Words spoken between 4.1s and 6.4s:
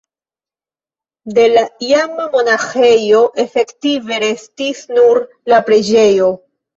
restis nur la preĝejo.